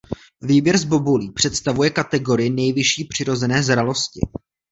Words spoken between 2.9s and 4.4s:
přirozené zralosti.